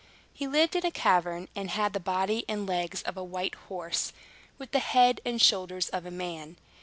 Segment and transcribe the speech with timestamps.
[0.33, 4.11] He lived in a cavern, and had the body and legs of a white horse,
[4.57, 6.57] with the head and shoulders of a man.